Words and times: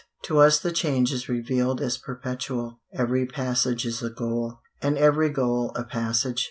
To 0.23 0.39
us 0.39 0.57
the 0.57 0.71
change 0.71 1.13
is 1.13 1.29
revealed 1.29 1.79
as 1.79 1.99
perpetual; 1.99 2.79
every 2.91 3.27
passage 3.27 3.85
is 3.85 4.01
a 4.01 4.09
goal, 4.09 4.57
and 4.81 4.97
every 4.97 5.29
goal 5.29 5.71
a 5.75 5.83
passage. 5.83 6.39